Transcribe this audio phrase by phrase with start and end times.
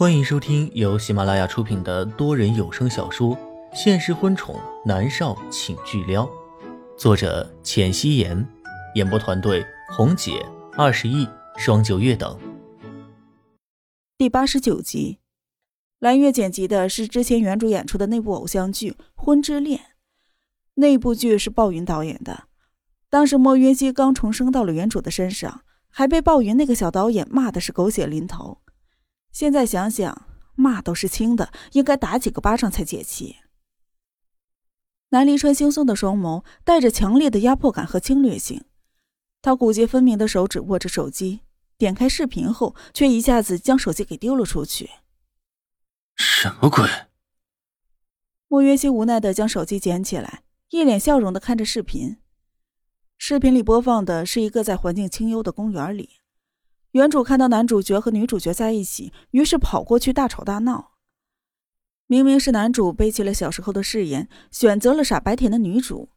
[0.00, 3.36] 欢迎收听由喜马拉雅出品的多人有声小说
[3.74, 6.24] 《现实婚宠男少请巨撩》，
[6.96, 8.48] 作者：浅汐颜，
[8.94, 9.62] 演播团队：
[9.94, 10.42] 红姐、
[10.72, 11.28] 二十亿、
[11.58, 12.34] 双九月等。
[14.16, 15.18] 第八十九集，
[15.98, 19.78] 蓝月剪辑的是之前原主演出的那部偶像剧《婚之恋》，
[20.76, 22.44] 那部剧是鲍云导演的。
[23.10, 25.60] 当时莫云熙刚重生到了原主的身上，
[25.90, 28.62] 还被鲍云那个小导演骂的是狗血淋头。
[29.32, 33.36] 现在想想，骂都是轻的，应该打几个巴掌才解气。
[35.10, 38.64] 南离川惺忪的双眸带着强烈的压迫感和侵略性，
[39.42, 41.40] 他骨节分明的手指握着手机，
[41.76, 44.90] 点开视频后，却一下子将手机给丢了出去。
[46.16, 46.88] 什么鬼？
[48.46, 52.18] 莫约西无奈的将手机捡起来，一脸笑容的看着视频。
[53.18, 56.19] 视频里播放的是一个在环境清幽的公园里。
[56.92, 60.92] 原主看到男主角和女主角在一起，于是跑过去大吵大闹。
[62.06, 66.08] 明明是男主背弃了小时候的誓言，选择了傻白甜的女主，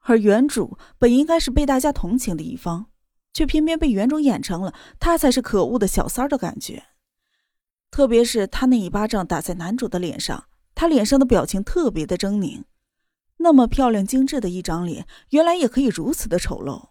[0.00, 2.86] 而原主本应该是被大家同情的一方，
[3.34, 6.84] 却偏偏被原主演成了他才是可恶的小三儿的感觉。
[7.90, 12.62] 特别是他那一巴掌打在男主的脸上，他脸上的表情特别的狰狞。
[13.36, 16.88] 那么漂亮精致的一张脸，原来也可以如此的丑陋。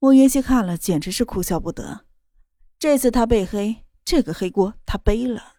[0.00, 2.05] 莫云熙看了，简直是哭笑不得。
[2.78, 5.54] 这次他被黑，这个黑锅他背了。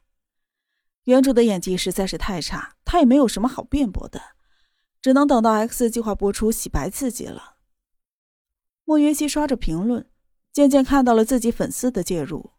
[1.06, 4.22] 原主的演技实在是太差，他也没有什么好辩驳的，
[5.02, 7.56] 只能等到 X 计划播出洗白自己了。
[8.86, 10.10] 莫云熙刷着评论，
[10.54, 12.52] 渐渐看到了自己粉丝的介入。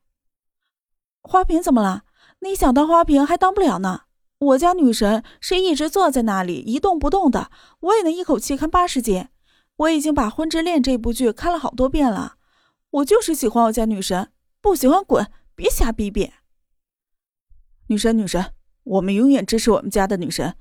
[1.23, 2.05] 花瓶怎么了？
[2.41, 4.03] 你想当花瓶还当不了呢。
[4.39, 9.29] 我家女神是一直坐在那里一动不动的，我也能一口气看八十集。
[9.77, 12.37] 我已经把《婚之恋》这部剧看了好多遍了，
[12.91, 14.33] 我就是喜欢我家女神。
[14.61, 16.33] 不喜欢滚，别瞎逼逼。
[17.87, 20.57] 女神，女神，我们永远支持我们家的女神。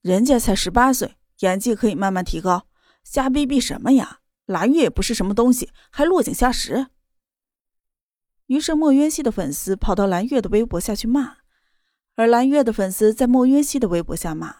[0.00, 2.66] 人家才十八岁，演技可以慢慢提高。
[3.02, 4.20] 瞎逼逼什么呀？
[4.46, 6.88] 蓝月也不是什么东西，还落井下石。
[8.46, 11.38] 于是莫渊熙的粉丝跑到蓝月的微博下去骂，
[12.16, 14.54] 而蓝月的粉丝在莫渊熙的微博下骂，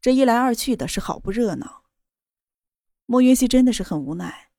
[0.00, 1.84] 这一来二去的是好不热闹。
[3.06, 4.50] 莫渊熙真的是很无奈，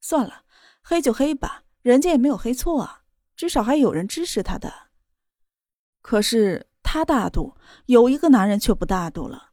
[0.00, 0.44] 算了，
[0.82, 3.03] 黑就黑吧，人家也没有黑错啊。
[3.36, 4.72] 至少还有人支持他的，
[6.00, 7.56] 可是他大度，
[7.86, 9.50] 有一个男人却不大度了。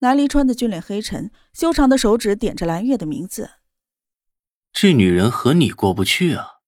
[0.00, 3.50] 南离川的俊脸黑沉，修长的手指点着蓝月的名字。
[4.72, 6.60] 这女人和你过不去啊。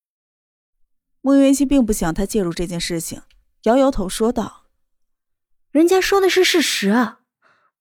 [1.20, 3.22] 穆云熙并不想他介入这件事情，
[3.64, 4.66] 摇摇头说道
[5.70, 7.16] ：“人家说的是事实，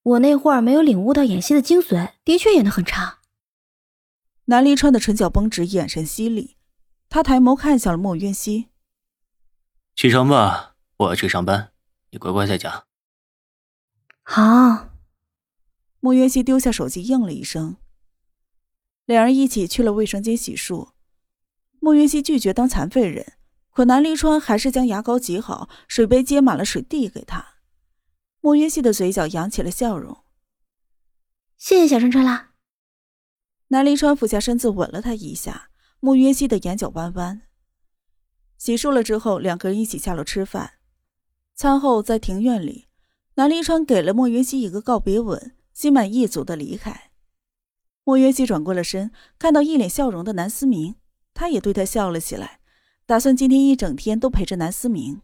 [0.03, 3.19] 我那会儿没有领悟到演戏的精髓，的确演得很差。”
[4.45, 6.56] 南离川的唇角绷直，眼神犀利。
[7.09, 8.67] 他抬眸看向了莫渊熙，
[9.95, 11.71] 起床吧，我要去上班，
[12.11, 12.85] 你乖乖在家。
[14.23, 14.89] 好。
[15.99, 17.77] 莫渊熙丢下手机，应了一声。
[19.05, 20.89] 两人一起去了卫生间洗漱。
[21.79, 23.33] 莫渊熙拒绝当残废人，
[23.71, 27.55] 可南离川还是将牙膏挤好，水杯接满了水递给他。
[28.41, 30.23] 莫渊熙的嘴角扬起了笑容。
[31.57, 32.51] 谢谢小川川啦。
[33.69, 35.69] 南离川俯下身子吻了他一下。
[35.99, 37.41] 莫约西的眼角弯弯。
[38.57, 40.73] 洗漱了之后，两个人一起下楼吃饭。
[41.55, 42.87] 餐后在庭院里，
[43.35, 47.11] 南离川给了莫约西一个告别吻，心满意足的离开。
[48.03, 50.95] 莫约西转过了身，看到一脸笑容的南思明，
[51.33, 52.59] 他也对他笑了起来，
[53.05, 55.21] 打算今天一整天都陪着南思明。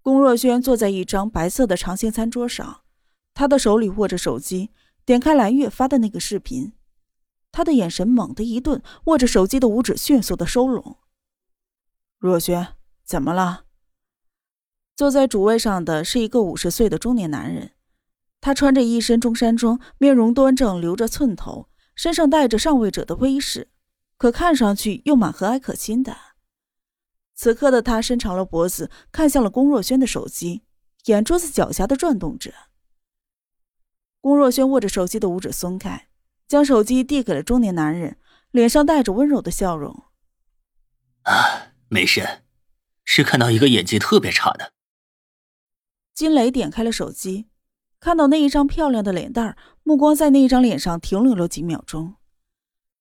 [0.00, 2.82] 龚若轩坐在一张白色的长形餐桌上，
[3.34, 4.70] 他的手里握着手机，
[5.04, 6.72] 点开蓝月发的那个视频。
[7.58, 10.98] 他的眼神猛地一顿，握着手机的五指迅速的收拢。
[12.16, 13.64] 若轩，怎么了？
[14.94, 17.72] 坐在主位上的是一个五十岁的中年男人，
[18.40, 23.72] 他穿着一身中山装，面容端正，留着寸头，身上带着上位者的威势，
[24.16, 26.16] 可看上去又蛮和蔼可亲的。
[27.34, 30.62] 此刻的他伸长了脖子，看向了龚若轩的手机，
[31.06, 32.54] 眼珠子狡黠的转动着。
[34.20, 36.07] 龚若轩握着手机的五指松开。
[36.48, 38.18] 将手机递给了中年男人，
[38.50, 40.04] 脸上带着温柔的笑容。
[41.24, 42.42] 啊，没事，
[43.04, 44.72] 是看到一个演技特别差的。
[46.14, 47.48] 金雷点开了手机，
[48.00, 52.16] 看到那一张漂亮的脸蛋目光在那一张脸上停留了几秒钟。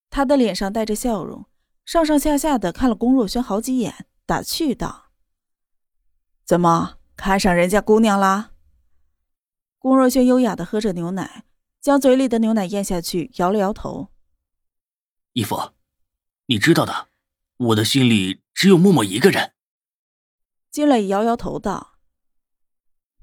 [0.09, 1.45] 他的脸上带着笑容，
[1.85, 5.11] 上上下下的看了龚若轩好几眼，打趣道
[6.45, 8.51] ：“怎么看上人家姑娘啦？”
[9.79, 11.45] 龚若轩优雅的喝着牛奶。
[11.87, 14.09] 将嘴里的牛奶咽下去，摇了摇头。
[15.31, 15.71] 义父，
[16.47, 17.07] 你知道的，
[17.55, 19.53] 我的心里只有默默一个人。
[20.69, 21.93] 金磊摇摇头道：“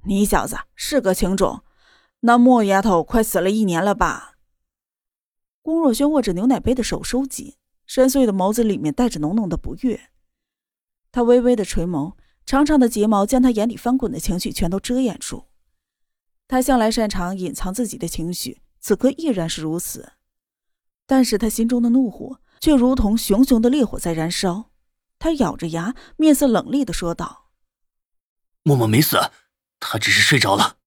[0.08, 1.62] 你小子是个情种，
[2.20, 4.36] 那莫丫头快死了一年了吧？”
[5.60, 10.08] 龚若轩握着牛奶杯的手收紧，深邃的眸子里面带着浓浓的不悦。
[11.12, 12.14] 他微微的垂眸，
[12.46, 15.48] 长长的睫毛将他眼里翻滚的情绪全都遮掩住。
[16.46, 20.12] 他向来擅长隐藏自己的情绪，此刻依然是如此。
[21.06, 24.70] 但是他心中的怒火却如同熊熊的烈火在燃烧。
[25.18, 27.50] 他咬着牙，面色冷厉的说道
[28.62, 29.18] ：“默默没死，
[29.80, 30.78] 他只是睡着了。”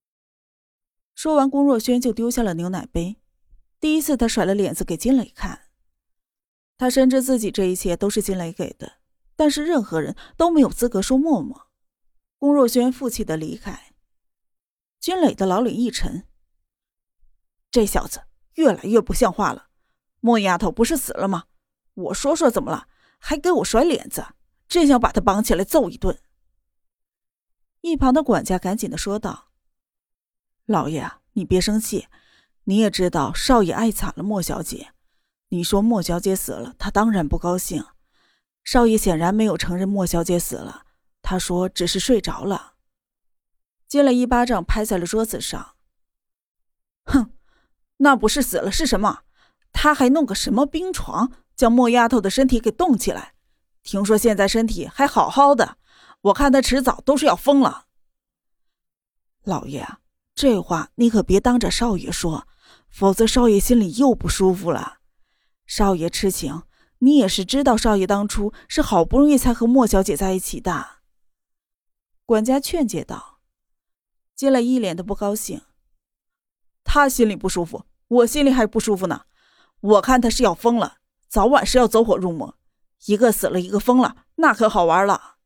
[1.15, 3.17] 说完，龚若轩就丢下了牛奶杯。
[3.79, 5.61] 第一次，他甩了脸子给金磊看。
[6.77, 8.93] 他深知自己这一切都是金磊给的，
[9.35, 11.67] 但是任何人都没有资格说默默。
[12.37, 13.86] 龚若轩负气的离开。
[14.99, 16.27] 军磊的老脸一沉，
[17.71, 18.23] 这小子
[18.55, 19.67] 越来越不像话了。
[20.19, 21.45] 莫丫头不是死了吗？
[21.93, 22.87] 我说说怎么了，
[23.19, 24.25] 还给我甩脸子，
[24.67, 26.19] 真想把他绑起来揍一顿。
[27.81, 29.49] 一旁的管家赶紧的说道
[30.65, 32.07] ：“老爷，你别生气，
[32.65, 34.93] 你也知道少爷爱惨了莫小姐。
[35.49, 37.85] 你说莫小姐死了，他当然不高兴。
[38.63, 40.85] 少爷显然没有承认莫小姐死了，
[41.21, 42.73] 他说只是睡着了。”
[43.87, 45.75] 接了一巴掌，拍在了桌子上。
[47.05, 47.31] 哼，
[47.97, 49.21] 那不是死了是什么？
[49.71, 53.33] 他还弄个什么冰床，将莫丫头的身体给冻起来。
[53.83, 55.77] 听说现在身体还好好的，
[56.21, 57.85] 我看他迟早都是要疯了。
[59.43, 59.87] 老爷，
[60.35, 62.47] 这话你可别当着少爷说，
[62.89, 64.97] 否则少爷心里又不舒服了。
[65.65, 66.63] 少爷痴情，
[66.99, 70.97] 你也是知道，少爷当初是好不容易才和莫小姐在一起的。
[72.25, 73.36] 管家劝解道。
[74.37, 75.63] 进来一脸的不高兴，
[76.83, 79.23] 他心里不舒服，我心里还不舒服呢。
[79.81, 80.97] 我看他是要疯了，
[81.27, 82.55] 早晚是要走火入魔。
[83.07, 85.37] 一个死了，一个疯了，那可好玩了。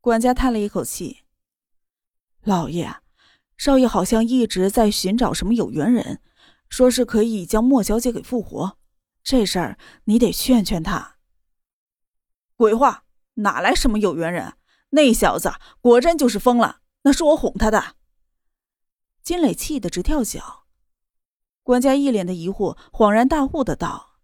[0.00, 1.22] 管家叹了一口气
[2.42, 2.96] ：“老爷，
[3.56, 6.20] 少爷好像一直在寻找什么有缘人，
[6.68, 8.76] 说是可以将莫小姐给复活。
[9.22, 11.18] 这事儿你得劝劝他。”
[12.56, 13.04] 鬼话，
[13.34, 14.54] 哪来什么有缘人？
[14.90, 16.80] 那小子果真就是疯了。
[17.06, 17.94] 那是我哄他的。
[19.22, 20.64] 金磊气得直跳脚，
[21.62, 24.18] 管家一脸的疑惑，恍然大悟的道：“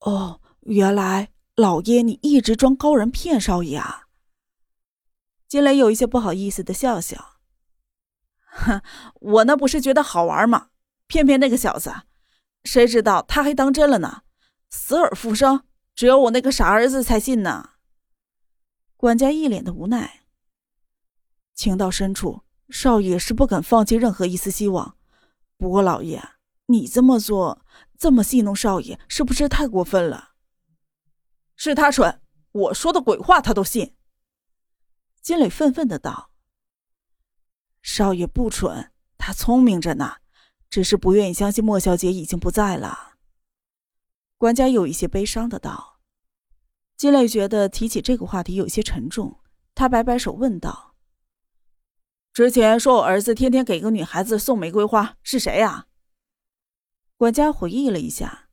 [0.00, 4.08] 哦，原来老爷你一直装高人骗少爷啊！”
[5.48, 7.38] 金磊有一些不好意思的笑笑
[8.52, 8.82] ：“哼，
[9.14, 10.68] 我那不是觉得好玩吗？
[11.06, 11.94] 骗骗那个小子，
[12.64, 14.24] 谁知道他还当真了呢？
[14.68, 15.64] 死而复生，
[15.94, 17.70] 只有我那个傻儿子才信呢。”
[18.98, 20.21] 管家一脸的无奈。
[21.54, 24.96] 情到深处，少爷是不肯放弃任何一丝希望。
[25.56, 26.22] 不过，老爷，
[26.66, 27.64] 你这么做，
[27.96, 30.30] 这么戏弄少爷，是不是太过分了？
[31.54, 32.20] 是他蠢，
[32.50, 33.94] 我说的鬼话他都信。
[35.20, 36.30] 金磊愤愤的道
[37.80, 40.16] ：“少爷不蠢，他聪明着呢，
[40.68, 43.14] 只是不愿意相信莫小姐已经不在了。”
[44.36, 46.00] 管家有一些悲伤的道。
[46.96, 49.38] 金磊觉得提起这个话题有些沉重，
[49.74, 50.91] 他摆摆手问道。
[52.32, 55.84] 之前说我儿子天天给一个女孩子送玫瑰花是谁呀？
[57.18, 58.48] 管家回忆了一下，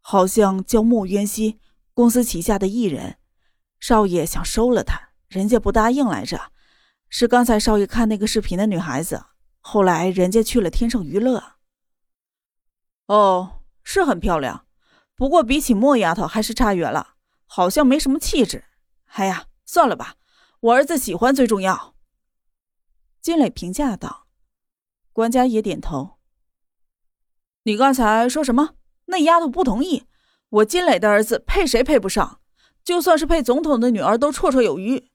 [0.00, 1.60] 好像叫莫渊熙，
[1.92, 3.18] 公司旗下的艺人。
[3.78, 6.52] 少爷想收了他，人家不答应来着。
[7.10, 9.26] 是刚才少爷看那个视频的女孩子，
[9.60, 11.56] 后来人家去了天盛娱乐。
[13.08, 14.66] 哦，是很漂亮，
[15.14, 18.64] 不过比起莫丫头还是差远了，好像没什么气质。
[19.16, 20.14] 哎呀，算了吧，
[20.60, 21.93] 我儿子喜欢最重要。
[23.24, 24.26] 金磊评价道
[25.10, 26.18] ：“管家也点头。
[27.62, 28.74] 你刚才说什么？
[29.06, 30.04] 那丫头不同意。
[30.50, 32.42] 我金磊的儿子配谁配不上？
[32.84, 35.08] 就算是配总统的女儿都绰绰有余。”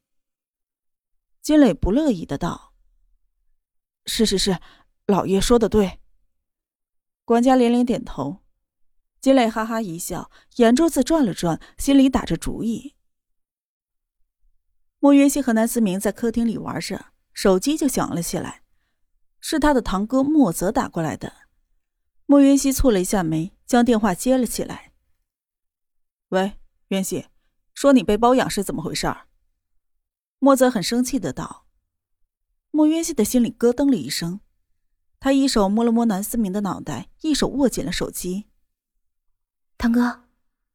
[1.43, 2.73] 金磊不乐意的道
[4.07, 4.57] ：“是是是，
[5.05, 5.99] 老爷说的对。”
[7.23, 8.39] 管家连连点头。
[9.21, 12.95] 金磊哈哈一笑，眼珠子转了转，心里打着主意。
[14.97, 17.13] 莫云熙和南思明在客厅里玩着。
[17.41, 18.63] 手机就响了起来，
[19.39, 21.31] 是他的堂哥莫泽打过来的。
[22.25, 24.91] 莫云熙蹙了一下眉，将电话接了起来。
[26.31, 27.27] 喂，云熙，
[27.73, 29.15] 说你被包养是怎么回事？
[30.39, 31.65] 莫泽很生气的道。
[32.71, 34.41] 莫云熙的心里咯噔了一声，
[35.17, 38.49] 他一手摸了摸南思明的脑袋，一手握紧了手机。
[39.77, 40.23] 堂哥，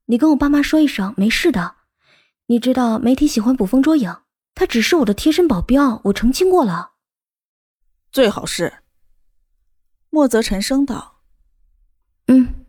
[0.06, 1.76] 你跟我爸妈说一声，没事的。
[2.46, 4.23] 你知道媒体喜欢捕风捉影。
[4.54, 6.92] 他只是我的贴身保镖，我澄清过了。
[8.12, 8.82] 最好是。
[10.10, 11.22] 莫泽沉声道
[12.28, 12.66] ：“嗯。”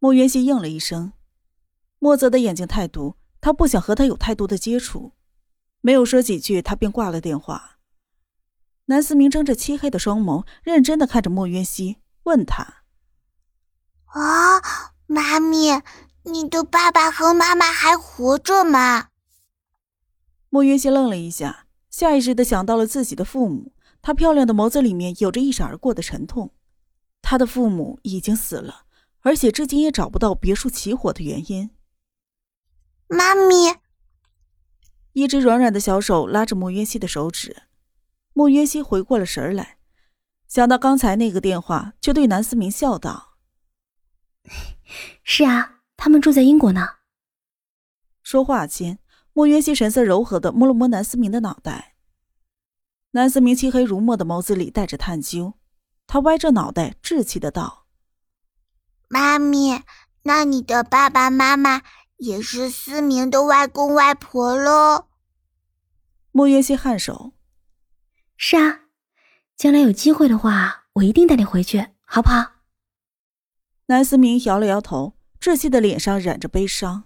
[0.00, 1.12] 莫渊熙应了一声。
[1.98, 5.12] 莫泽的眼睛太毒，他不想和他有太多的接触。
[5.80, 7.78] 没有说几句，他便挂了电话。
[8.86, 12.82] 南思明睁着漆黑的双眸，认真的看着莫渊熙，问他
[14.06, 14.60] ：“啊，
[15.06, 15.82] 妈咪，
[16.24, 19.08] 你的爸爸和妈妈还活着吗？”
[20.48, 23.72] 莫云熙愣了一下，下意识的想到了自己的父母。
[24.00, 26.52] 她漂亮的眸子里面有着一闪而过的沉痛。
[27.20, 28.84] 他的父母已经死了，
[29.22, 31.70] 而且至今也找不到别墅起火的原因。
[33.08, 33.80] 妈咪，
[35.12, 37.64] 一只软软的小手拉着莫云熙的手指。
[38.32, 39.78] 莫云熙回过了神来，
[40.46, 43.36] 想到刚才那个电话，就对南思明笑道
[45.24, 46.86] ：“是啊，他们住在英国呢。”
[48.22, 49.00] 说话间，
[49.36, 51.94] 莫渊熙神色柔和的摸了摸南思明的脑袋。
[53.10, 55.52] 南思明漆黑如墨的眸子里带着探究，
[56.06, 57.84] 他歪着脑袋，稚气的道
[59.08, 59.82] ：“妈咪，
[60.22, 61.82] 那你的爸爸妈妈
[62.16, 65.08] 也是思明的外公外婆喽？”
[66.32, 67.34] 莫渊熙颔首。
[68.38, 68.84] 是啊，
[69.54, 72.52] 将来有机会的话，我一定带你回去，好不好？
[73.88, 77.05] 南思明摇了摇头，稚气的脸上染着悲伤。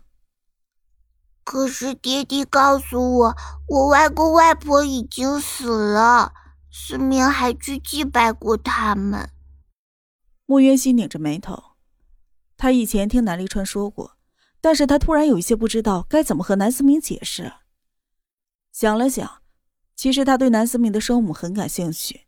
[1.50, 6.32] 可是爹爹告诉我，我外公外婆已经死了，
[6.70, 9.28] 思明还去祭拜过他们。
[10.46, 11.60] 穆渊熙拧着眉头，
[12.56, 14.16] 他以前听南立川说过，
[14.60, 17.52] 但是他突然有一些不知道该怎么和南思明解释。
[18.70, 19.42] 想了想。
[19.96, 22.26] 其实他对南思明的生母很感兴趣，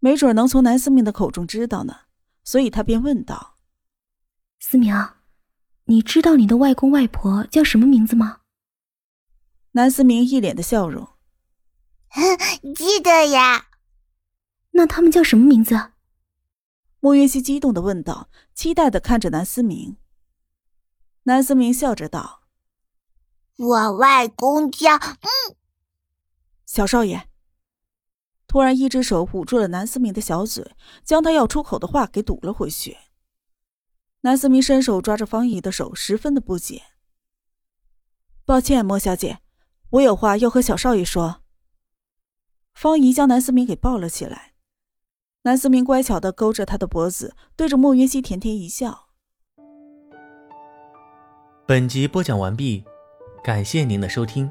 [0.00, 2.00] 没准能从南思明的口中知道呢，
[2.42, 3.54] 所以他便问道
[4.58, 4.92] ：“思明，
[5.84, 8.40] 你知道你的外公外婆叫什么名字吗？”
[9.76, 11.08] 南思明一脸的笑容
[12.76, 13.66] ：“记得呀。”
[14.70, 15.92] 那他们叫什么名字？
[17.00, 19.96] 莫云熙激动的问道，期待的看着南思明。
[21.24, 22.42] 南思明笑着道
[23.58, 24.96] ：“我外公叫……
[24.96, 25.56] 嗯。”
[26.66, 27.28] 小少爷，
[28.46, 32.96] 突然一只手捂住了南思明的小嘴，将他要出口的话给堵了回去。
[34.20, 36.82] 南思明伸手抓着方怡的手，十分的不解。
[38.44, 39.40] 抱歉，莫小姐，
[39.90, 41.42] 我有话要和小少爷说。
[42.74, 44.54] 方姨将南思明给抱了起来，
[45.42, 49.08] 南思明乖巧的勾着他的脖子，对着莫云熙甜甜一笑。
[51.66, 52.84] 本集播讲完毕，
[53.42, 54.50] 感谢您的收听。